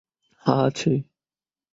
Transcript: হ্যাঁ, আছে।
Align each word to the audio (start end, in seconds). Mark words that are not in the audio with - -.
হ্যাঁ, 0.45 0.61
আছে। 0.67 0.91